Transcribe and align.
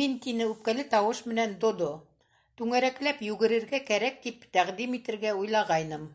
—Мин, 0.00 0.14
—тине 0.26 0.46
үпкәле 0.50 0.84
тауыш 0.94 1.24
менән 1.32 1.58
Додо, 1.66 1.90
—түңәрәкләп 2.62 3.28
йүгерергә 3.32 3.84
кәрәк 3.92 4.24
тип 4.30 4.50
тәҡдим 4.58 5.00
итергә 5.02 5.40
уйлағайным. 5.44 6.12